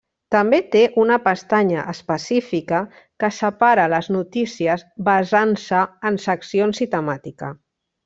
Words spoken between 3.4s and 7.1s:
separa les notícies basant-se en seccions i